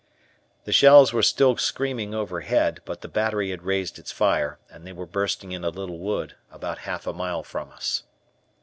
[0.63, 4.93] The shells were still screaming overhead, but the battery had raised its fire, and they
[4.93, 8.01] were bursting in a little wood, about half a mile from us.